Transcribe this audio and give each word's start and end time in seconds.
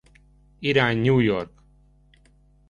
Irány 0.59 0.97
New 0.97 1.19
York! 1.19 1.51